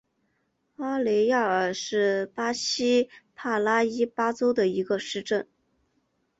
[0.77, 5.47] 阿雷亚尔是巴西帕拉伊巴州的一个市镇。